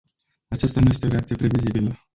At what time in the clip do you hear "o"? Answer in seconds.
1.05-1.09